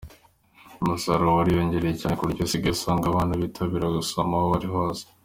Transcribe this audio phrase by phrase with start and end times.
[0.83, 5.03] Umusaruro wariyongereye cyane ku buryo usigaye usanga abana bitabira gusoma aho bari hose.